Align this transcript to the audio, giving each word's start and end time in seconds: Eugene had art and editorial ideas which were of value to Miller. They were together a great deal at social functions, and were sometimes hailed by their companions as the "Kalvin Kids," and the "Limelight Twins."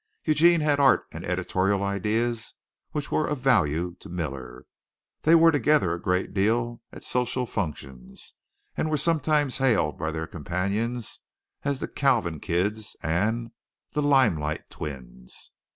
Eugene 0.23 0.61
had 0.61 0.79
art 0.79 1.05
and 1.11 1.23
editorial 1.23 1.83
ideas 1.83 2.55
which 2.91 3.11
were 3.11 3.27
of 3.27 3.37
value 3.37 3.95
to 3.99 4.09
Miller. 4.09 4.65
They 5.21 5.35
were 5.35 5.51
together 5.51 5.93
a 5.93 6.01
great 6.01 6.33
deal 6.33 6.81
at 6.91 7.03
social 7.03 7.45
functions, 7.45 8.33
and 8.75 8.89
were 8.89 8.97
sometimes 8.97 9.59
hailed 9.59 9.99
by 9.99 10.09
their 10.11 10.25
companions 10.25 11.19
as 11.61 11.79
the 11.81 11.87
"Kalvin 11.87 12.39
Kids," 12.41 12.95
and 13.03 13.51
the 13.93 14.01
"Limelight 14.01 14.71
Twins." 14.71 15.51